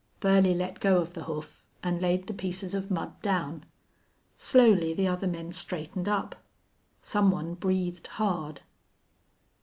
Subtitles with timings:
[0.19, 3.65] Burley let go of the hoof and laid the pieces of mud down.
[4.35, 6.43] Slowly the other men straightened up.
[7.03, 8.61] Some one breathed hard.